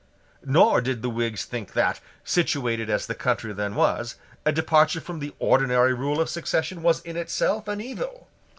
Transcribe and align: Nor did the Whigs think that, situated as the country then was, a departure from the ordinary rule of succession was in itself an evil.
Nor 0.43 0.81
did 0.81 1.03
the 1.03 1.11
Whigs 1.11 1.45
think 1.45 1.73
that, 1.73 1.99
situated 2.23 2.89
as 2.89 3.05
the 3.05 3.13
country 3.13 3.53
then 3.53 3.75
was, 3.75 4.15
a 4.47 4.51
departure 4.51 4.99
from 4.99 5.19
the 5.19 5.35
ordinary 5.37 5.93
rule 5.93 6.19
of 6.19 6.27
succession 6.27 6.81
was 6.81 7.01
in 7.01 7.15
itself 7.15 7.67
an 7.67 7.79
evil. 7.79 8.27